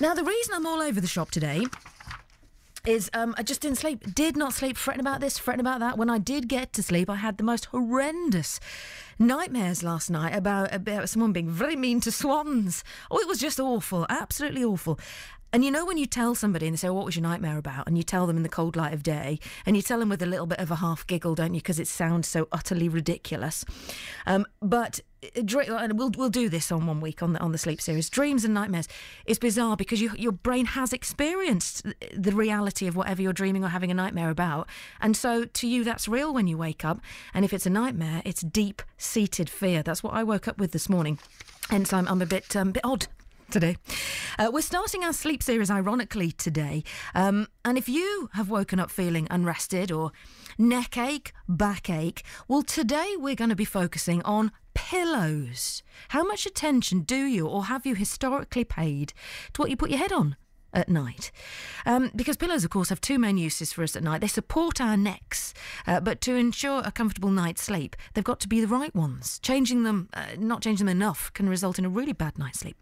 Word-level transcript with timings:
Now, 0.00 0.14
the 0.14 0.24
reason 0.24 0.54
I'm 0.54 0.64
all 0.64 0.80
over 0.80 0.98
the 0.98 1.06
shop 1.06 1.30
today 1.30 1.66
is 2.86 3.10
um, 3.12 3.34
I 3.36 3.42
just 3.42 3.60
didn't 3.60 3.76
sleep. 3.76 4.14
Did 4.14 4.34
not 4.34 4.54
sleep, 4.54 4.78
fretting 4.78 5.00
about 5.00 5.20
this, 5.20 5.38
fretting 5.38 5.60
about 5.60 5.80
that. 5.80 5.98
When 5.98 6.08
I 6.08 6.16
did 6.16 6.48
get 6.48 6.72
to 6.72 6.82
sleep, 6.82 7.10
I 7.10 7.16
had 7.16 7.36
the 7.36 7.44
most 7.44 7.66
horrendous 7.66 8.60
nightmares 9.18 9.82
last 9.82 10.08
night 10.08 10.34
about, 10.34 10.74
about 10.74 11.10
someone 11.10 11.34
being 11.34 11.50
very 11.50 11.76
mean 11.76 12.00
to 12.00 12.10
swans. 12.10 12.82
Oh, 13.10 13.18
it 13.18 13.28
was 13.28 13.38
just 13.38 13.60
awful, 13.60 14.06
absolutely 14.08 14.64
awful. 14.64 14.98
And 15.52 15.64
you 15.64 15.70
know 15.70 15.84
when 15.84 15.98
you 15.98 16.06
tell 16.06 16.34
somebody 16.34 16.66
and 16.66 16.74
they 16.74 16.78
say, 16.78 16.88
well, 16.88 16.96
"What 16.96 17.06
was 17.06 17.16
your 17.16 17.22
nightmare 17.22 17.58
about?" 17.58 17.86
and 17.86 17.96
you 17.96 18.02
tell 18.02 18.26
them 18.26 18.36
in 18.36 18.42
the 18.42 18.48
cold 18.48 18.76
light 18.76 18.94
of 18.94 19.02
day, 19.02 19.38
and 19.66 19.76
you 19.76 19.82
tell 19.82 19.98
them 19.98 20.08
with 20.08 20.22
a 20.22 20.26
little 20.26 20.46
bit 20.46 20.58
of 20.58 20.70
a 20.70 20.76
half 20.76 21.06
giggle, 21.06 21.34
don't 21.34 21.54
you? 21.54 21.60
Because 21.60 21.80
it 21.80 21.88
sounds 21.88 22.28
so 22.28 22.48
utterly 22.52 22.88
ridiculous. 22.88 23.64
Um, 24.26 24.46
but 24.60 25.00
and 25.36 25.98
we'll 25.98 26.10
we'll 26.16 26.30
do 26.30 26.48
this 26.48 26.72
on 26.72 26.86
one 26.86 27.00
week 27.00 27.22
on 27.22 27.34
the 27.34 27.40
on 27.40 27.52
the 27.52 27.58
sleep 27.58 27.80
series. 27.80 28.08
Dreams 28.08 28.44
and 28.44 28.54
nightmares 28.54 28.88
is 29.26 29.38
bizarre 29.38 29.76
because 29.76 30.00
you, 30.00 30.10
your 30.16 30.32
brain 30.32 30.66
has 30.66 30.92
experienced 30.92 31.86
the 32.16 32.32
reality 32.32 32.86
of 32.86 32.96
whatever 32.96 33.20
you're 33.20 33.32
dreaming 33.32 33.64
or 33.64 33.68
having 33.68 33.90
a 33.90 33.94
nightmare 33.94 34.30
about, 34.30 34.68
and 35.00 35.16
so 35.16 35.44
to 35.44 35.68
you 35.68 35.84
that's 35.84 36.08
real 36.08 36.32
when 36.32 36.46
you 36.46 36.56
wake 36.56 36.84
up. 36.84 37.00
And 37.34 37.44
if 37.44 37.52
it's 37.52 37.66
a 37.66 37.70
nightmare, 37.70 38.22
it's 38.24 38.40
deep 38.40 38.82
seated 38.96 39.50
fear. 39.50 39.82
That's 39.82 40.02
what 40.02 40.14
I 40.14 40.22
woke 40.22 40.48
up 40.48 40.58
with 40.58 40.72
this 40.72 40.88
morning. 40.88 41.18
Hence, 41.68 41.92
I'm, 41.92 42.08
I'm 42.08 42.22
a 42.22 42.26
bit 42.26 42.56
um, 42.56 42.72
bit 42.72 42.84
odd 42.84 43.06
today. 43.50 43.76
Uh, 44.38 44.50
we're 44.52 44.60
starting 44.60 45.04
our 45.04 45.12
sleep 45.12 45.42
series 45.42 45.70
ironically 45.70 46.32
today. 46.32 46.84
Um, 47.14 47.48
and 47.64 47.76
if 47.76 47.88
you 47.88 48.30
have 48.34 48.48
woken 48.48 48.78
up 48.78 48.90
feeling 48.90 49.26
unrested 49.30 49.90
or 49.90 50.12
neck 50.56 50.96
ache, 50.96 51.32
backache, 51.48 52.22
well, 52.48 52.62
today 52.62 53.14
we're 53.18 53.34
going 53.34 53.50
to 53.50 53.56
be 53.56 53.64
focusing 53.64 54.22
on 54.22 54.52
pillows. 54.74 55.82
How 56.10 56.24
much 56.24 56.46
attention 56.46 57.00
do 57.00 57.24
you 57.24 57.46
or 57.46 57.64
have 57.64 57.84
you 57.84 57.94
historically 57.94 58.64
paid 58.64 59.12
to 59.52 59.62
what 59.62 59.70
you 59.70 59.76
put 59.76 59.90
your 59.90 59.98
head 59.98 60.12
on? 60.12 60.36
At 60.72 60.88
night. 60.88 61.32
Um, 61.84 62.12
because 62.14 62.36
pillows, 62.36 62.62
of 62.62 62.70
course, 62.70 62.90
have 62.90 63.00
two 63.00 63.18
main 63.18 63.38
uses 63.38 63.72
for 63.72 63.82
us 63.82 63.96
at 63.96 64.04
night. 64.04 64.20
They 64.20 64.28
support 64.28 64.80
our 64.80 64.96
necks, 64.96 65.52
uh, 65.84 65.98
but 65.98 66.20
to 66.20 66.36
ensure 66.36 66.82
a 66.84 66.92
comfortable 66.92 67.30
night's 67.30 67.62
sleep, 67.62 67.96
they've 68.14 68.22
got 68.22 68.38
to 68.40 68.48
be 68.48 68.60
the 68.60 68.68
right 68.68 68.94
ones. 68.94 69.40
Changing 69.40 69.82
them, 69.82 70.08
uh, 70.14 70.26
not 70.38 70.62
changing 70.62 70.86
them 70.86 70.96
enough, 70.96 71.32
can 71.32 71.48
result 71.48 71.80
in 71.80 71.84
a 71.84 71.88
really 71.88 72.12
bad 72.12 72.38
night's 72.38 72.60
sleep. 72.60 72.76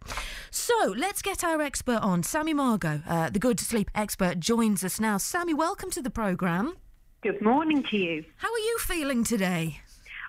So 0.51 0.93
let's 0.95 1.23
get 1.23 1.43
our 1.43 1.61
expert 1.61 1.99
on. 2.03 2.21
Sammy 2.21 2.53
Margo, 2.53 3.01
uh, 3.07 3.31
the 3.31 3.39
good 3.39 3.59
sleep 3.59 3.89
expert, 3.95 4.39
joins 4.39 4.83
us 4.83 4.99
now. 4.99 5.17
Sammy, 5.17 5.55
welcome 5.55 5.89
to 5.91 6.01
the 6.01 6.11
programme. 6.11 6.77
Good 7.21 7.41
morning 7.41 7.83
to 7.83 7.97
you. 7.97 8.23
How 8.37 8.53
are 8.53 8.59
you 8.59 8.77
feeling 8.79 9.23
today? 9.23 9.81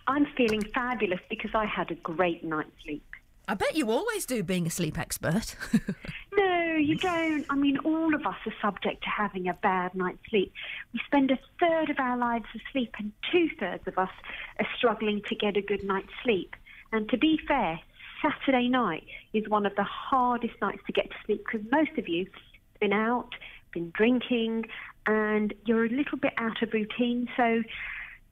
I'm 0.06 0.26
feeling 0.36 0.62
fabulous 0.74 1.20
because 1.28 1.50
I 1.54 1.66
had 1.66 1.90
a 1.90 1.94
great 1.94 2.42
night's 2.42 2.70
sleep. 2.82 3.04
I 3.46 3.54
bet 3.54 3.76
you 3.76 3.90
always 3.90 4.26
do, 4.26 4.42
being 4.42 4.66
a 4.66 4.70
sleep 4.70 4.98
expert. 4.98 5.56
no, 6.32 6.49
you 6.76 6.96
don't. 6.96 7.44
I 7.50 7.54
mean, 7.54 7.78
all 7.78 8.14
of 8.14 8.26
us 8.26 8.36
are 8.46 8.54
subject 8.60 9.02
to 9.04 9.10
having 9.10 9.48
a 9.48 9.54
bad 9.54 9.94
night's 9.94 10.18
sleep. 10.28 10.52
We 10.92 11.00
spend 11.06 11.30
a 11.30 11.38
third 11.58 11.90
of 11.90 11.98
our 11.98 12.16
lives 12.16 12.46
asleep, 12.54 12.94
and 12.98 13.12
two 13.30 13.48
thirds 13.58 13.86
of 13.86 13.98
us 13.98 14.10
are 14.58 14.66
struggling 14.76 15.22
to 15.28 15.34
get 15.34 15.56
a 15.56 15.62
good 15.62 15.84
night's 15.84 16.12
sleep. 16.22 16.54
And 16.92 17.08
to 17.10 17.18
be 17.18 17.38
fair, 17.46 17.80
Saturday 18.22 18.68
night 18.68 19.04
is 19.32 19.48
one 19.48 19.66
of 19.66 19.74
the 19.76 19.84
hardest 19.84 20.54
nights 20.60 20.82
to 20.86 20.92
get 20.92 21.10
to 21.10 21.16
sleep 21.24 21.44
because 21.44 21.66
most 21.70 21.96
of 21.98 22.08
you 22.08 22.24
have 22.24 22.80
been 22.80 22.92
out, 22.92 23.34
been 23.72 23.91
drinking, 23.94 24.66
and 25.06 25.54
you're 25.64 25.86
a 25.86 25.88
little 25.88 26.18
bit 26.18 26.32
out 26.36 26.62
of 26.62 26.72
routine. 26.72 27.28
So 27.36 27.62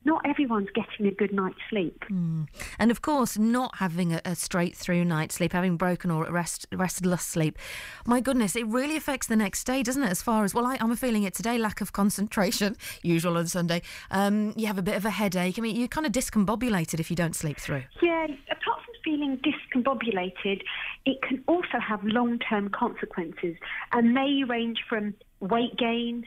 not 0.08 0.22
everyone's 0.24 0.70
getting 0.74 1.06
a 1.06 1.10
good 1.10 1.32
night's 1.34 1.58
sleep. 1.68 2.02
Mm. 2.10 2.48
And 2.78 2.90
of 2.90 3.02
course, 3.02 3.36
not 3.36 3.76
having 3.76 4.14
a, 4.14 4.22
a, 4.24 4.34
straight 4.34 4.74
through 4.74 5.04
night's 5.04 5.34
sleep, 5.34 5.52
having 5.52 5.76
broken 5.76 6.10
or 6.10 6.24
rest, 6.24 6.66
restless 6.72 7.22
sleep, 7.22 7.58
my 8.06 8.20
goodness, 8.20 8.56
it 8.56 8.66
really 8.66 8.96
affects 8.96 9.26
the 9.26 9.36
next 9.36 9.64
day, 9.64 9.82
doesn't 9.82 10.02
it? 10.02 10.10
As 10.10 10.22
far 10.22 10.44
as, 10.44 10.54
well, 10.54 10.66
I, 10.66 10.78
am 10.80 10.96
feeling 10.96 11.24
it 11.24 11.34
today 11.34 11.58
lack 11.58 11.82
of 11.82 11.92
concentration, 11.92 12.74
usual 13.02 13.36
on 13.36 13.46
Sunday. 13.48 13.82
Um, 14.10 14.54
you 14.56 14.66
have 14.66 14.78
a 14.78 14.82
bit 14.82 14.96
of 14.96 15.04
a 15.04 15.10
headache. 15.10 15.58
I 15.58 15.62
mean, 15.62 15.76
you're 15.76 15.88
kind 15.88 16.06
of 16.06 16.12
discombobulated 16.12 16.98
if 16.98 17.10
you 17.10 17.16
don't 17.16 17.36
sleep 17.36 17.58
through. 17.58 17.82
Yeah, 18.00 18.24
apart 18.50 18.80
from 18.84 18.94
feeling 19.04 19.38
discombobulated, 19.38 20.62
it 21.04 21.20
can 21.20 21.44
also 21.46 21.78
have 21.86 22.02
long 22.02 22.38
term 22.38 22.70
consequences 22.70 23.56
and 23.92 24.14
may 24.14 24.42
range 24.44 24.78
from 24.88 25.12
weight 25.40 25.76
gain, 25.76 26.26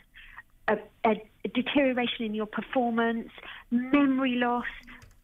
a, 0.68 0.78
a, 1.04 1.10
a 1.10 1.31
deterioration 1.50 2.26
in 2.26 2.34
your 2.34 2.46
performance, 2.46 3.30
memory 3.72 4.36
loss, 4.36 4.66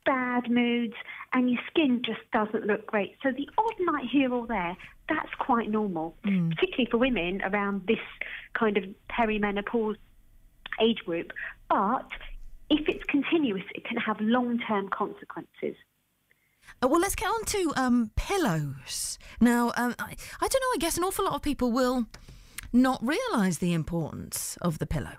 bad 0.06 0.50
moods, 0.50 0.96
and 1.34 1.50
your 1.50 1.60
skin 1.70 2.02
just 2.06 2.22
doesn't 2.32 2.66
look 2.66 2.86
great. 2.88 3.16
So 3.22 3.32
the 3.32 3.48
odd 3.58 3.74
night 3.80 4.06
here 4.12 4.34
or 4.34 4.48
there, 4.48 4.76
that's 5.10 5.34
quite 5.40 5.70
normal, 5.70 6.16
mm. 6.26 6.50
particularly 6.50 6.88
for 6.90 6.98
women 6.98 7.42
around 7.44 7.86
this 7.88 8.00
kind 8.54 8.78
of 8.78 8.84
perimenopause 9.10 9.96
age 10.82 11.00
group. 11.06 11.32
But 11.70 12.08
if 12.70 12.88
it's 12.88 13.04
continuous, 13.06 13.64
it 13.76 13.86
can 13.86 13.98
have 13.98 14.20
long 14.20 14.60
term 14.68 14.90
consequences. 14.90 15.76
Uh, 16.82 16.88
well, 16.88 17.00
let's 17.00 17.16
get 17.16 17.28
on 17.28 17.46
to 17.46 17.74
um, 17.76 18.12
pillows. 18.16 19.18
Now, 19.40 19.72
um, 19.78 19.96
I, 20.00 20.16
I 20.42 20.48
don't 20.48 20.62
know, 20.62 20.74
I 20.74 20.78
guess 20.80 20.98
an 20.98 21.04
awful 21.04 21.26
lot 21.26 21.36
of 21.36 21.42
people 21.42 21.72
will 21.72 22.08
not 22.74 23.02
realise 23.02 23.58
the 23.60 23.74
importance 23.74 24.58
of 24.62 24.80
the 24.80 24.86
pillow. 24.86 25.18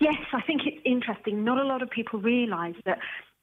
Yes, 0.00 0.16
I 0.32 0.40
think 0.42 0.62
it's 0.64 0.80
interesting. 0.84 1.44
Not 1.44 1.58
a 1.58 1.64
lot 1.64 1.82
of 1.82 1.90
people 1.90 2.20
realise 2.20 2.76
that 2.84 2.98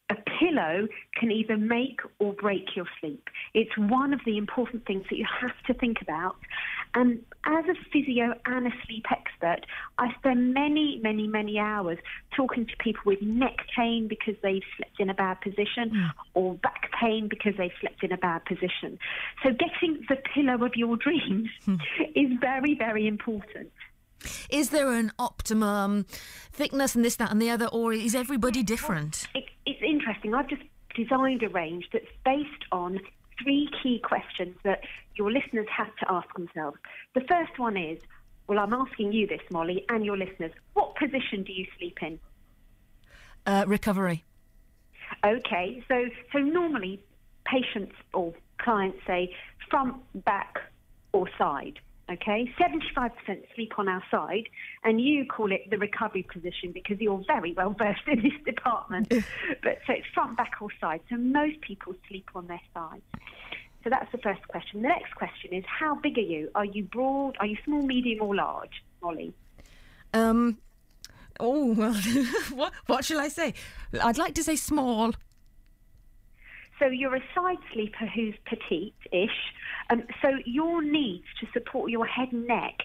a 0.10 0.16
pillow 0.40 0.88
can 1.16 1.32
either 1.32 1.58
make 1.58 2.00
or 2.20 2.34
break 2.34 2.76
your 2.76 2.86
sleep. 3.00 3.28
It's 3.56 3.76
one 3.76 4.14
of 4.14 4.20
the 4.24 4.38
important 4.38 4.86
things 4.86 5.04
that 5.10 5.18
you 5.18 5.26
have 5.42 5.56
to 5.66 5.74
think 5.74 5.98
about. 6.02 6.36
And 6.94 7.26
as 7.46 7.66
a 7.66 7.74
physio 7.92 8.36
and 8.46 8.68
a 8.68 8.72
sleep 8.86 9.06
expert, 9.12 9.66
I 9.98 10.14
spend 10.20 10.54
many, 10.54 11.00
many, 11.02 11.28
many 11.28 11.58
hours 11.58 11.98
talking 12.36 12.68
to 12.68 12.74
people 12.80 13.02
with 13.06 13.22
neck 13.22 13.58
pain 13.76 14.08
because 14.08 14.36
they've 14.44 14.64
slept 14.78 15.00
in 15.00 15.10
a 15.10 15.14
bad 15.16 15.42
position 15.42 15.90
mm. 15.90 16.12
or 16.36 16.54
back 16.54 16.92
pain 17.02 17.28
because 17.28 17.54
they've 17.58 17.74
slept 17.82 18.04
in 18.04 18.12
a 18.12 18.18
bad 18.18 18.46
position. 18.46 19.00
So 19.44 19.50
getting 19.52 20.06
the 20.08 20.18
pillow 20.34 20.64
of 20.64 20.74
your 20.76 20.98
dreams 21.06 21.50
mm. 21.66 21.80
is 22.16 22.38
very, 22.40 22.76
very 22.76 23.08
important. 23.08 23.72
Is 24.50 24.70
there 24.70 24.92
an 24.94 25.12
optimum 25.20 26.06
thickness 26.52 26.96
and 26.96 27.04
this, 27.04 27.16
that, 27.18 27.32
and 27.32 27.42
the 27.42 27.50
other, 27.50 27.68
or 27.68 27.94
is 27.94 28.16
everybody 28.16 28.64
different? 28.64 29.28
It, 29.36 29.46
it's 29.66 29.82
interesting. 29.82 30.34
I've 30.34 30.50
just 30.50 30.64
designed 30.96 31.44
a 31.44 31.50
range 31.50 31.86
that's 31.92 32.06
based 32.24 32.66
on 32.72 33.00
three 33.42 33.70
key 33.84 34.00
questions 34.04 34.56
that 34.64 34.82
your 35.16 35.32
listeners 35.32 35.68
have 35.76 35.94
to 35.98 36.12
ask 36.12 36.34
themselves. 36.34 36.78
The 37.14 37.22
first 37.22 37.58
one 37.60 37.78
is, 37.78 38.00
well, 38.48 38.60
I'm 38.60 38.74
asking 38.74 39.14
you 39.14 39.28
this, 39.28 39.42
Mollie, 39.52 39.86
and 39.90 40.06
your 40.06 40.18
listeners. 40.18 40.52
What 40.74 40.96
position 40.96 41.44
do 41.44 41.52
you 41.52 41.66
sleep 41.78 41.98
in? 42.02 42.20
Uh, 43.46 43.66
recovery. 43.68 44.24
Okay, 45.24 45.84
so 45.88 46.06
so 46.32 46.40
normally 46.40 47.00
patients 47.46 47.94
or 48.14 48.34
clients 48.58 48.98
say 49.06 49.36
front, 49.70 49.96
back, 50.26 50.58
or 51.12 51.30
side. 51.38 51.80
Okay, 52.08 52.54
75% 52.60 53.12
sleep 53.56 53.80
on 53.80 53.88
our 53.88 54.04
side, 54.12 54.48
and 54.84 55.02
you 55.02 55.26
call 55.26 55.52
it 55.52 55.68
the 55.72 55.78
recovery 55.80 56.22
position 56.22 56.72
because 56.72 57.00
you're 57.00 57.24
very 57.26 57.54
well 57.54 57.72
versed 57.72 58.02
in 58.08 58.22
this 58.22 58.34
department. 58.46 59.10
but 59.10 59.80
so 59.88 59.94
it's 59.94 60.06
front, 60.14 60.38
back, 60.38 60.54
or 60.62 60.70
side. 60.80 61.02
So 61.10 61.18
most 61.18 61.60
people 61.62 61.96
sleep 62.08 62.30
on 62.36 62.46
their 62.46 62.62
sides. 62.76 63.02
So 63.84 63.90
that's 63.90 64.12
the 64.12 64.20
first 64.20 64.48
question. 64.48 64.84
The 64.84 64.90
next 64.90 65.16
question 65.16 65.54
is 65.54 65.64
how 65.68 65.96
big 65.96 66.18
are 66.18 66.22
you? 66.22 66.50
Are 66.54 66.66
you 66.66 66.84
broad? 66.84 67.38
Are 67.40 67.46
you 67.48 67.58
small, 67.66 67.82
medium, 67.82 68.22
or 68.22 68.36
large, 68.36 68.84
Mollie? 69.02 69.34
Um. 70.14 70.60
Oh 71.40 71.74
well, 71.74 71.94
what 72.54 72.74
what 72.86 73.04
shall 73.04 73.20
I 73.20 73.30
say? 73.30 73.56
I'd 74.02 74.18
like 74.18 74.36
to 74.36 74.44
say 74.44 74.56
small. 74.56 75.14
So 76.80 76.88
you're 76.88 77.16
a 77.16 77.24
side 77.34 77.58
sleeper 77.74 78.06
who's 78.14 78.36
petite-ish. 78.46 79.54
Um, 79.90 80.04
so 80.22 80.30
your 80.46 80.82
needs 80.82 81.26
to 81.40 81.48
support 81.54 81.90
your 81.92 82.06
head 82.06 82.32
and 82.32 82.48
neck 82.48 82.80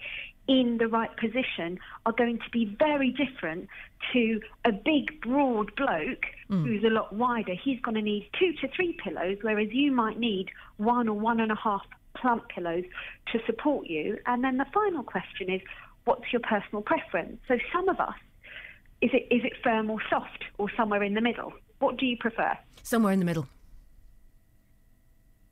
in 0.47 0.79
the 0.79 0.89
right 0.89 1.11
position 1.17 1.79
are 2.07 2.13
going 2.13 2.39
to 2.39 2.51
be 2.51 2.77
very 2.79 3.11
different 3.11 3.69
to 4.13 4.41
a 4.65 4.73
big, 4.73 5.21
broad 5.21 5.75
bloke 5.77 6.27
mm. 6.51 6.65
who's 6.67 6.83
a 6.85 6.93
lot 6.93 7.13
wider. 7.13 7.55
He's 7.55 7.81
going 7.81 7.95
to 7.95 8.03
need 8.03 8.29
two 8.39 8.53
to 8.61 8.69
three 8.75 8.97
pillows, 9.03 9.39
whereas 9.43 9.69
you 9.71 9.93
might 9.93 10.19
need 10.19 10.51
one 10.77 11.09
or 11.09 11.19
one 11.19 11.41
and 11.41 11.53
a 11.53 11.57
half 11.57 11.83
plump 12.17 12.49
pillows 12.49 12.85
to 13.33 13.39
support 13.47 13.87
you. 13.87 14.19
And 14.27 14.43
then 14.43 14.57
the 14.57 14.67
final 14.75 15.03
question 15.03 15.51
is, 15.51 15.61
what's 16.05 16.33
your 16.33 16.41
personal 16.41 16.83
preference? 16.83 17.41
So 17.47 17.59
some 17.73 17.89
of 17.89 18.01
us, 18.01 18.15
is 19.01 19.11
it 19.13 19.29
is 19.31 19.45
it 19.45 19.53
firm 19.63 19.89
or 19.89 19.99
soft 20.11 20.45
or 20.59 20.69
somewhere 20.77 21.03
in 21.03 21.15
the 21.15 21.23
middle? 21.23 21.53
What 21.79 21.97
do 21.97 22.07
you 22.07 22.17
prefer? 22.19 22.59
Somewhere 22.83 23.13
in 23.13 23.19
the 23.19 23.25
middle. 23.25 23.47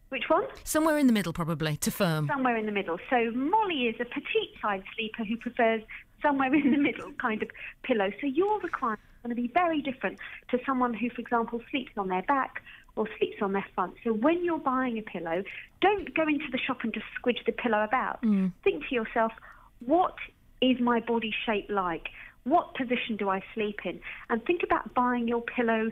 Which 0.08 0.24
one? 0.28 0.44
Somewhere 0.64 0.98
in 0.98 1.06
the 1.06 1.12
middle, 1.12 1.32
probably, 1.32 1.76
to 1.78 1.90
firm. 1.90 2.26
Somewhere 2.28 2.56
in 2.56 2.66
the 2.66 2.72
middle. 2.72 2.98
So 3.10 3.30
Mollie 3.32 3.88
is 3.88 3.96
a 4.00 4.04
petite 4.04 4.54
side 4.62 4.82
sleeper 4.96 5.24
who 5.24 5.36
prefers 5.36 5.82
somewhere 6.22 6.52
in 6.54 6.70
the 6.70 6.78
middle 6.78 7.12
kind 7.20 7.42
of 7.42 7.50
pillow. 7.82 8.10
So 8.20 8.26
your 8.26 8.58
requirements 8.60 9.04
are 9.24 9.28
going 9.28 9.36
to 9.36 9.42
be 9.42 9.48
very 9.52 9.82
different 9.82 10.18
to 10.50 10.58
someone 10.64 10.94
who, 10.94 11.10
for 11.10 11.20
example, 11.20 11.60
sleeps 11.70 11.92
on 11.96 12.08
their 12.08 12.22
back 12.22 12.62
or 12.96 13.06
sleeps 13.18 13.42
on 13.42 13.52
their 13.52 13.66
front. 13.74 13.94
So 14.02 14.12
when 14.12 14.44
you're 14.44 14.58
buying 14.58 14.98
a 14.98 15.02
pillow, 15.02 15.44
don't 15.80 16.14
go 16.14 16.22
into 16.22 16.46
the 16.50 16.58
shop 16.58 16.78
and 16.82 16.92
just 16.92 17.06
squidge 17.20 17.44
the 17.46 17.52
pillow 17.52 17.84
about. 17.84 18.20
Think 18.64 18.88
to 18.88 18.94
yourself, 18.94 19.32
what 19.80 20.16
is 20.60 20.80
my 20.80 21.00
body 21.00 21.32
shape 21.46 21.66
like? 21.68 22.08
What 22.44 22.74
position 22.74 23.16
do 23.16 23.28
I 23.28 23.42
sleep 23.54 23.80
in? 23.84 24.00
And 24.30 24.44
think 24.44 24.62
about 24.64 24.94
buying 24.94 25.28
your 25.28 25.42
pillow 25.42 25.90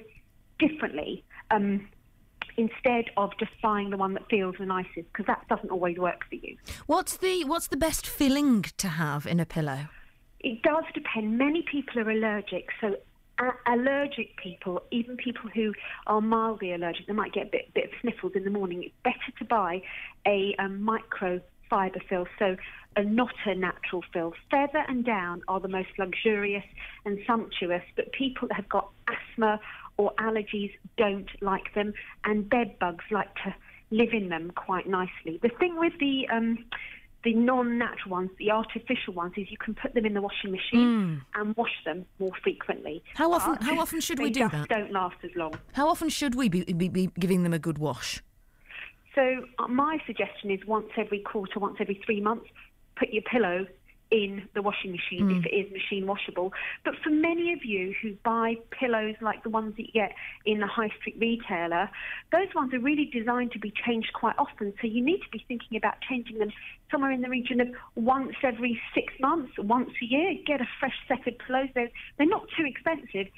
differently. 0.58 1.22
Um, 1.50 1.86
instead 2.56 3.06
of 3.16 3.30
just 3.38 3.52
buying 3.62 3.90
the 3.90 3.96
one 3.96 4.14
that 4.14 4.28
feels 4.28 4.54
the 4.58 4.66
nicest, 4.66 5.12
because 5.12 5.26
that 5.26 5.46
doesn't 5.48 5.70
always 5.70 5.98
work 5.98 6.24
for 6.28 6.36
you. 6.36 6.56
What's 6.86 7.16
the 7.16 7.44
what's 7.44 7.68
the 7.68 7.76
best 7.76 8.06
filling 8.06 8.62
to 8.62 8.88
have 8.88 9.26
in 9.26 9.40
a 9.40 9.46
pillow? 9.46 9.88
It 10.40 10.62
does 10.62 10.84
depend. 10.94 11.38
Many 11.38 11.64
people 11.70 12.00
are 12.00 12.10
allergic, 12.10 12.68
so 12.80 12.96
allergic 13.66 14.36
people, 14.36 14.82
even 14.90 15.16
people 15.16 15.50
who 15.54 15.72
are 16.06 16.20
mildly 16.20 16.72
allergic, 16.72 17.06
they 17.06 17.12
might 17.12 17.32
get 17.32 17.48
a 17.48 17.50
bit, 17.50 17.74
bit 17.74 17.84
of 17.84 17.90
sniffles 18.00 18.32
in 18.34 18.44
the 18.44 18.50
morning. 18.50 18.82
It's 18.82 18.94
better 19.02 19.32
to 19.38 19.44
buy 19.44 19.82
a, 20.26 20.54
um 20.58 20.82
micro 20.82 21.40
fibre 21.68 22.00
fill, 22.08 22.26
so 22.38 22.56
a, 22.96 23.02
not 23.02 23.34
a 23.44 23.54
natural 23.54 24.02
fill. 24.12 24.34
Feather 24.50 24.84
and 24.88 25.04
down 25.04 25.42
are 25.48 25.60
the 25.60 25.68
most 25.68 25.88
luxurious 25.98 26.64
and 27.04 27.18
sumptuous, 27.26 27.82
but 27.96 28.12
people 28.12 28.48
that 28.48 28.54
have 28.54 28.68
got 28.68 28.88
asthma 29.08 29.60
or 29.98 30.12
allergies 30.18 30.72
don't 30.96 31.28
like 31.40 31.72
them, 31.74 31.92
and 32.24 32.48
bed 32.48 32.78
bugs 32.78 33.04
like 33.10 33.34
to 33.44 33.54
live 33.90 34.10
in 34.12 34.28
them 34.28 34.50
quite 34.54 34.86
nicely. 34.88 35.38
The 35.42 35.48
thing 35.60 35.78
with 35.78 35.92
the 36.00 36.28
um, 36.30 36.64
the 37.24 37.34
non-natural 37.34 38.10
ones, 38.10 38.30
the 38.38 38.52
artificial 38.52 39.12
ones, 39.14 39.32
is 39.36 39.50
you 39.50 39.56
can 39.58 39.74
put 39.74 39.94
them 39.94 40.06
in 40.06 40.14
the 40.14 40.20
washing 40.22 40.52
machine 40.52 41.22
and 41.34 41.56
wash 41.56 41.72
them 41.84 42.04
more 42.20 42.30
frequently. 42.42 43.02
How 43.14 43.32
often- 43.32 43.54
But 43.54 43.64
how 43.64 43.80
often 43.80 44.00
should 44.00 44.20
we 44.20 44.30
do 44.30 44.48
that? 44.48 44.68
Don't 44.68 44.92
last 44.92 45.16
as 45.24 45.30
long. 45.34 45.54
How 45.72 45.88
often 45.88 46.08
should 46.08 46.36
we 46.36 46.48
be, 46.48 46.62
be, 46.72 46.88
be 46.88 47.10
giving 47.18 47.42
them 47.42 47.52
a 47.52 47.58
good 47.58 47.78
wash? 47.78 48.22
So 49.16 49.44
uh, 49.58 49.66
my 49.66 49.98
suggestion 50.06 50.50
is 50.52 50.60
once 50.66 50.86
every 50.96 51.18
quarter, 51.20 51.58
once 51.58 51.78
every 51.80 52.00
three 52.04 52.20
months, 52.20 52.46
put 52.96 53.08
your 53.12 53.22
pillow 53.22 53.66
in 54.10 54.48
the 54.54 54.62
washing 54.62 54.92
machine 54.92 55.30
if 55.30 55.38
hmm. 55.38 55.46
it 55.46 55.54
is 55.54 55.72
machine 55.72 56.06
washable. 56.06 56.52
But 56.84 56.94
for 57.02 57.10
many 57.10 57.52
of 57.52 57.64
you 57.64 57.94
who 58.00 58.14
buy 58.24 58.56
pillows 58.70 59.16
like 59.20 59.42
the 59.42 59.50
ones 59.50 59.74
that 59.76 59.86
you 59.86 59.92
get 59.92 60.12
in 60.44 60.60
the 60.60 60.66
high 60.66 60.90
street 61.00 61.16
retailer, 61.18 61.90
those 62.32 62.48
ones 62.54 62.72
are 62.72 62.78
really 62.78 63.06
designed 63.06 63.52
to 63.52 63.58
be 63.58 63.72
changed 63.84 64.12
quite 64.12 64.36
often. 64.38 64.72
So 64.80 64.86
you 64.86 65.04
need 65.04 65.20
to 65.20 65.30
be 65.30 65.44
thinking 65.48 65.76
about 65.76 65.94
changing 66.08 66.38
them 66.38 66.52
somewhere 66.90 67.10
in 67.10 67.20
the 67.20 67.28
region 67.28 67.60
of 67.60 67.68
once 67.96 68.34
every 68.42 68.80
six 68.94 69.12
months, 69.20 69.52
once 69.58 69.90
a 70.02 70.04
year. 70.04 70.34
Get 70.46 70.60
a 70.60 70.68
fresh 70.78 70.96
set 71.08 71.26
of 71.26 71.38
pillows. 71.38 71.68
They're, 71.74 71.90
they're 72.18 72.28
not 72.28 72.46
too 72.56 72.64
expensive. 72.64 73.32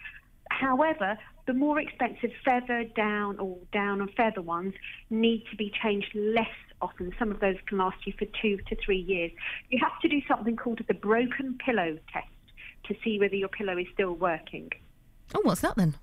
However, 0.50 1.18
the 1.46 1.54
more 1.54 1.80
expensive 1.80 2.30
feather 2.44 2.84
down 2.84 3.38
or 3.38 3.56
down 3.72 4.00
and 4.00 4.10
feather 4.14 4.42
ones 4.42 4.74
need 5.08 5.44
to 5.50 5.56
be 5.56 5.72
changed 5.82 6.14
less 6.14 6.46
often. 6.80 7.14
Some 7.18 7.30
of 7.30 7.40
those 7.40 7.56
can 7.66 7.78
last 7.78 8.06
you 8.06 8.12
for 8.18 8.26
two 8.40 8.58
to 8.68 8.76
three 8.84 9.00
years. 9.00 9.30
You 9.70 9.78
have 9.82 9.98
to 10.02 10.08
do 10.08 10.20
something 10.28 10.56
called 10.56 10.80
the 10.86 10.94
broken 10.94 11.58
pillow 11.64 11.98
test 12.12 12.28
to 12.84 12.94
see 13.04 13.18
whether 13.18 13.34
your 13.34 13.48
pillow 13.48 13.76
is 13.76 13.86
still 13.92 14.14
working. 14.14 14.70
Oh, 15.34 15.40
what's 15.42 15.60
that 15.60 15.76
then? 15.76 15.96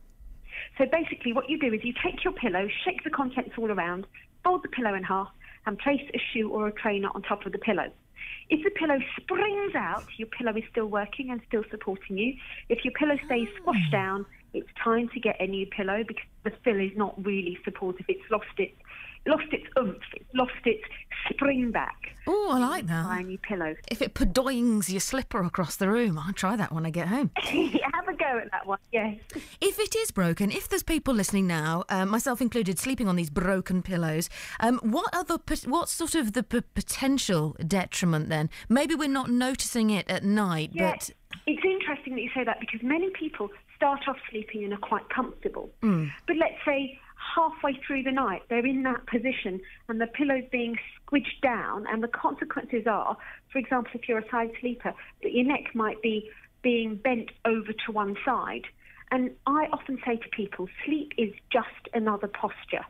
So 0.78 0.86
basically, 0.86 1.34
what 1.34 1.50
you 1.50 1.60
do 1.60 1.74
is 1.74 1.84
you 1.84 1.94
take 2.04 2.24
your 2.24 2.34
pillow, 2.34 2.68
shake 2.84 3.04
the 3.04 3.10
contents 3.10 3.52
all 3.58 3.72
around, 3.72 4.06
fold 4.44 4.64
the 4.64 4.70
pillow 4.70 4.94
in 4.94 5.04
half, 5.04 5.30
and 5.66 5.78
place 5.80 6.02
a 6.14 6.22
shoe 6.32 6.50
or 6.50 6.68
a 6.68 6.72
trainer 6.72 7.10
on 7.16 7.22
top 7.24 7.46
of 7.46 7.52
the 7.52 7.58
pillow. 7.58 7.92
If 8.50 8.64
the 8.64 8.70
pillow 8.72 9.00
springs 9.20 9.76
out, 9.76 10.06
your 10.18 10.28
pillow 10.28 10.56
is 10.56 10.64
still 10.70 10.86
working 10.86 11.32
and 11.32 11.42
still 11.48 11.64
supporting 11.72 12.18
you. 12.18 12.36
If 12.70 12.86
your 12.86 12.94
pillow 12.94 13.18
stays 13.26 13.48
ah. 13.52 13.58
squashed 13.62 13.92
down, 13.92 14.26
it's 14.54 14.70
time 14.82 15.10
to 15.14 15.20
get 15.20 15.36
a 15.42 15.48
new 15.48 15.66
pillow 15.66 16.04
because 16.08 16.26
the 16.44 16.52
fill 16.64 16.80
is 16.80 16.92
not 16.96 17.14
really 17.26 17.58
supportive. 17.66 18.06
It's 18.08 18.30
lost 18.30 18.46
its 18.58 18.76
lost 19.28 19.46
its 19.52 19.66
oomph. 19.78 19.98
It's 20.14 20.26
lost 20.34 20.54
its 20.66 20.84
spring 21.30 21.72
back. 21.72 21.96
Oh, 22.28 22.50
I 22.52 22.60
like 22.60 22.88
Buy 22.88 22.94
a 22.94 23.04
that. 23.18 23.26
new 23.26 23.38
pillow. 23.38 23.76
If 23.92 24.02
it 24.02 24.14
padoings 24.16 24.90
your 24.90 25.00
slipper 25.00 25.44
across 25.44 25.76
the 25.76 25.90
room, 25.90 26.18
I'll 26.18 26.34
try 26.34 26.56
that 26.56 26.72
when 26.72 26.86
I 26.86 26.90
get 26.90 27.08
home. 27.08 27.30
Have 27.38 28.08
a 28.08 28.14
go 28.16 28.40
at 28.40 28.52
that 28.52 28.66
one. 28.66 28.80
Yes. 28.92 29.18
If 29.62 29.80
it 29.80 29.96
is 29.96 30.12
broken, 30.12 30.52
if 30.52 30.68
there's 30.70 30.84
people 30.84 31.14
listening 31.14 31.46
now, 31.48 31.84
uh, 31.90 32.06
myself 32.06 32.42
included, 32.42 32.80
sleeping 32.80 33.08
on 33.08 33.16
these 33.16 33.30
broken 33.30 33.82
pillows, 33.84 34.30
um, 34.60 34.80
what 34.84 35.10
other, 35.14 35.38
pot- 35.38 35.68
what's 35.68 35.92
sort 35.92 36.16
of 36.16 36.34
the 36.34 36.44
p- 36.44 36.62
potential 36.74 37.56
detriment 37.68 38.30
then? 38.30 38.50
Maybe 38.70 38.96
we're 38.96 39.08
not 39.10 39.30
noticing 39.30 39.90
it 39.92 40.10
at 40.10 40.24
night, 40.24 40.72
Yeah, 40.74 40.92
but 40.92 41.10
it's 41.46 41.64
interesting 41.64 42.16
that 42.16 42.22
you 42.22 42.30
say 42.34 42.44
that 42.44 42.60
because 42.60 42.82
many 42.82 43.10
people 43.12 43.50
start 43.76 44.08
off 44.08 44.18
sleeping 44.32 44.64
and 44.64 44.74
are 44.74 44.78
quite 44.78 45.08
comfortable. 45.10 45.70
But 45.82 46.38
let's 46.38 46.56
say 46.66 47.00
halfway 47.36 47.74
through 47.86 48.04
the 48.04 48.12
night 48.12 48.42
they're 48.50 48.66
in 48.66 48.84
that 48.84 49.06
position 49.08 49.60
and 49.90 50.00
the 50.00 50.08
pillow's 50.08 50.44
being 50.52 50.78
squidged 51.06 51.42
down, 51.42 51.86
and 51.88 52.02
the 52.02 52.08
consequences 52.08 52.88
are, 52.88 53.18
for 53.52 53.60
example, 53.60 53.92
if 53.94 54.08
you're 54.08 54.20
a 54.20 54.30
side 54.30 54.52
sleeper, 54.60 54.94
that 55.22 55.32
your 55.34 55.46
neck 55.46 55.76
might 55.76 56.02
be 56.02 56.30
being 56.62 56.96
bent 56.96 57.30
over 57.46 57.72
to 57.86 57.92
one 57.92 58.16
side. 58.26 58.64
And 59.12 59.32
I 59.46 59.68
often 59.72 60.00
say 60.06 60.18
to 60.18 60.30
people, 60.30 60.68
sleep 60.86 61.14
is 61.18 61.32
just 61.52 61.90
another 61.94 62.28
posture. 62.28 62.86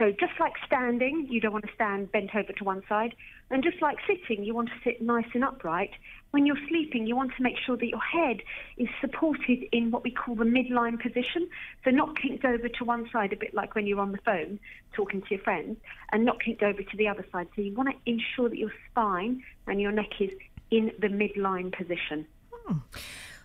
So 0.00 0.10
just 0.12 0.32
like 0.40 0.54
standing, 0.64 1.26
you 1.28 1.42
don't 1.42 1.52
want 1.52 1.66
to 1.66 1.74
stand 1.74 2.10
bent 2.10 2.34
over 2.34 2.54
to 2.54 2.64
one 2.64 2.82
side, 2.88 3.14
and 3.50 3.62
just 3.62 3.82
like 3.82 3.98
sitting, 4.06 4.42
you 4.42 4.54
want 4.54 4.68
to 4.68 4.74
sit 4.82 5.02
nice 5.02 5.26
and 5.34 5.44
upright. 5.44 5.90
When 6.30 6.46
you're 6.46 6.56
sleeping, 6.70 7.06
you 7.06 7.14
want 7.14 7.32
to 7.36 7.42
make 7.42 7.56
sure 7.58 7.76
that 7.76 7.86
your 7.86 8.00
head 8.00 8.38
is 8.78 8.88
supported 9.02 9.66
in 9.72 9.90
what 9.90 10.02
we 10.02 10.10
call 10.10 10.36
the 10.36 10.44
midline 10.44 10.98
position. 10.98 11.50
So 11.84 11.90
not 11.90 12.18
kinked 12.18 12.46
over 12.46 12.66
to 12.66 12.84
one 12.84 13.10
side, 13.12 13.34
a 13.34 13.36
bit 13.36 13.52
like 13.52 13.74
when 13.74 13.86
you're 13.86 14.00
on 14.00 14.12
the 14.12 14.20
phone 14.24 14.58
talking 14.94 15.20
to 15.20 15.26
your 15.32 15.40
friends, 15.40 15.76
and 16.12 16.24
not 16.24 16.42
kinked 16.42 16.62
over 16.62 16.82
to 16.82 16.96
the 16.96 17.06
other 17.06 17.26
side. 17.30 17.48
So 17.54 17.60
you 17.60 17.74
want 17.74 17.90
to 17.90 18.10
ensure 18.10 18.48
that 18.48 18.56
your 18.56 18.72
spine 18.90 19.42
and 19.66 19.82
your 19.82 19.92
neck 19.92 20.18
is 20.18 20.30
in 20.70 20.92
the 20.98 21.08
midline 21.08 21.76
position. 21.76 22.26
Hmm. 22.64 22.78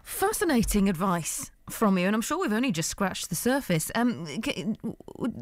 fascinating 0.04 0.88
advice 0.88 1.51
from 1.69 1.97
you, 1.97 2.07
and 2.07 2.15
I'm 2.15 2.21
sure 2.21 2.39
we've 2.39 2.53
only 2.53 2.71
just 2.71 2.89
scratched 2.89 3.29
the 3.29 3.35
surface. 3.35 3.91
Um, 3.95 4.25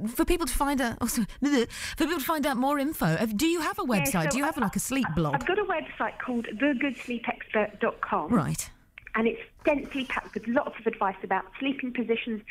for 0.08 0.26
people 0.26 0.46
to 0.48 0.54
find 0.54 0.82
out, 0.82 0.98
also, 1.02 1.24
for 1.42 2.06
people 2.06 2.20
to 2.20 2.26
find 2.26 2.46
out 2.46 2.58
more 2.58 2.80
info, 2.80 3.06
uh, 3.06 3.26
do 3.26 3.48
you 3.48 3.62
have 3.62 3.80
a 3.80 3.84
website? 3.84 4.24
so 4.24 4.30
do 4.30 4.38
you 4.38 4.44
have 4.44 4.58
like 4.58 4.76
a 4.76 4.80
sleep 4.80 5.08
blog? 5.16 5.36
I've 5.36 5.46
got 5.46 5.60
a 5.60 5.64
website 5.66 6.20
called 6.20 6.48
thegoodsleepexpert.com. 6.48 8.34
Right. 8.34 8.70
and 9.16 9.28
it's 9.28 9.42
densely 9.66 10.06
packed 10.06 10.34
with 10.34 10.48
lots 10.48 10.76
of 10.80 10.88
advice 10.88 11.16
about 11.24 11.46
sleeping 11.60 11.94
positions 11.94 12.42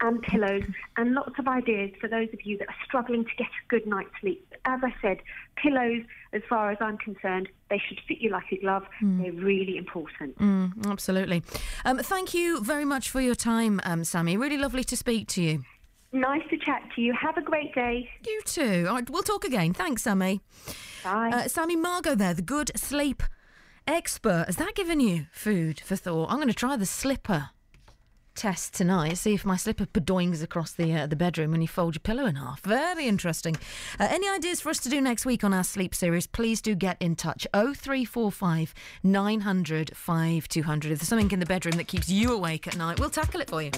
and 0.00 0.20
pillows 0.22 0.64
and 0.96 1.14
lots 1.14 1.38
of 1.38 1.46
ideas 1.48 1.90
for 2.00 2.08
those 2.08 2.28
of 2.32 2.44
you 2.44 2.58
that 2.58 2.68
are 2.68 2.76
struggling 2.84 3.24
to 3.24 3.30
get 3.36 3.46
a 3.46 3.68
good 3.68 3.86
night's 3.86 4.10
sleep. 4.20 4.54
As 4.64 4.80
I 4.82 4.94
said, 5.00 5.18
pillows, 5.56 6.02
as 6.32 6.42
far 6.48 6.70
as 6.70 6.78
I'm 6.80 6.98
concerned, 6.98 7.48
they 7.70 7.80
should 7.88 8.00
fit 8.06 8.18
you 8.18 8.30
like 8.30 8.50
a 8.52 8.58
glove. 8.58 8.84
They're 9.00 9.32
really 9.32 9.76
important. 9.76 10.38
Mm, 10.38 10.86
absolutely. 10.86 11.42
Um, 11.84 11.98
thank 11.98 12.34
you 12.34 12.62
very 12.62 12.84
much 12.84 13.10
for 13.10 13.20
your 13.20 13.34
time, 13.34 13.80
um, 13.84 14.04
Sammy. 14.04 14.36
Really 14.36 14.58
lovely 14.58 14.84
to 14.84 14.96
speak 14.96 15.28
to 15.28 15.42
you. 15.42 15.64
Nice 16.12 16.42
to 16.48 16.56
chat 16.56 16.82
to 16.94 17.02
you. 17.02 17.12
Have 17.12 17.36
a 17.36 17.42
great 17.42 17.74
day. 17.74 18.08
You 18.26 18.40
too. 18.44 18.86
All 18.88 18.94
right, 18.94 19.10
we'll 19.10 19.22
talk 19.22 19.44
again. 19.44 19.74
Thanks, 19.74 20.02
Sammy. 20.02 20.40
Bye. 21.04 21.30
Uh, 21.32 21.48
Sammy 21.48 21.76
Margo 21.76 22.14
there, 22.14 22.34
the 22.34 22.42
good 22.42 22.70
sleep 22.76 23.22
expert. 23.86 24.44
Has 24.46 24.56
that 24.56 24.74
given 24.74 25.00
you 25.00 25.26
food 25.32 25.80
for 25.80 25.96
thought? 25.96 26.30
I'm 26.30 26.36
going 26.36 26.48
to 26.48 26.54
try 26.54 26.76
the 26.76 26.86
slipper 26.86 27.50
test 28.38 28.72
tonight. 28.72 29.18
See 29.18 29.34
if 29.34 29.44
my 29.44 29.56
slipper 29.56 29.84
padoings 29.84 30.44
across 30.44 30.72
the 30.72 30.94
uh, 30.94 31.06
the 31.08 31.16
bedroom 31.16 31.50
when 31.50 31.60
you 31.60 31.66
fold 31.66 31.96
your 31.96 32.00
pillow 32.00 32.24
in 32.24 32.36
half. 32.36 32.60
Very 32.60 33.06
interesting. 33.08 33.56
Uh, 33.98 34.06
any 34.10 34.28
ideas 34.28 34.60
for 34.60 34.70
us 34.70 34.78
to 34.80 34.88
do 34.88 35.00
next 35.00 35.26
week 35.26 35.42
on 35.42 35.52
our 35.52 35.64
sleep 35.64 35.92
series? 35.92 36.28
Please 36.28 36.62
do 36.62 36.76
get 36.76 36.96
in 37.00 37.16
touch. 37.16 37.48
0345 37.52 38.74
900 39.02 39.96
5200. 39.96 40.92
If 40.92 41.00
there's 41.00 41.08
something 41.08 41.30
in 41.32 41.40
the 41.40 41.46
bedroom 41.46 41.76
that 41.78 41.88
keeps 41.88 42.08
you 42.08 42.32
awake 42.32 42.68
at 42.68 42.76
night, 42.76 43.00
we'll 43.00 43.10
tackle 43.10 43.40
it 43.40 43.50
for 43.50 43.60
you. 43.60 43.72